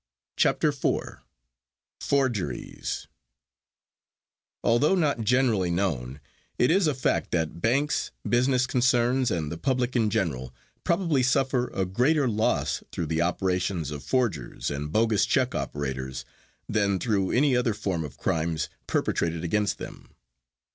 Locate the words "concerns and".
8.65-9.51